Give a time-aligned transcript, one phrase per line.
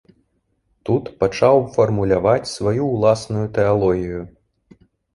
[0.89, 4.21] Тут пачаў фармуляваць сваю ўласную тэалогію.